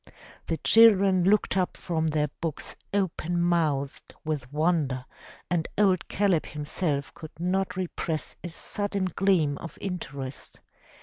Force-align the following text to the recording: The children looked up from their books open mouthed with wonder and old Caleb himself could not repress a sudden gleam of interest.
The 0.47 0.57
children 0.57 1.25
looked 1.25 1.55
up 1.55 1.77
from 1.77 2.07
their 2.07 2.29
books 2.41 2.75
open 2.91 3.39
mouthed 3.39 4.15
with 4.25 4.51
wonder 4.51 5.05
and 5.47 5.67
old 5.77 6.07
Caleb 6.07 6.47
himself 6.47 7.13
could 7.13 7.39
not 7.39 7.77
repress 7.77 8.35
a 8.43 8.49
sudden 8.49 9.09
gleam 9.15 9.59
of 9.59 9.77
interest. 9.79 10.59